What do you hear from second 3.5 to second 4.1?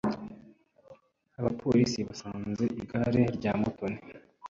Mutoni.